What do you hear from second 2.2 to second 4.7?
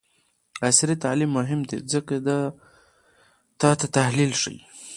د ډاټا تحلیل ښيي.